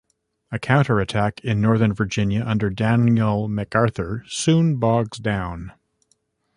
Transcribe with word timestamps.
A 0.51 0.57
counter-attack 0.57 1.41
in 1.45 1.61
northern 1.61 1.93
Virginia 1.93 2.43
under 2.43 2.71
Daniel 2.71 3.47
MacArthur 3.47 4.23
soon 4.27 4.77
bogs 4.77 5.19
down. 5.19 5.73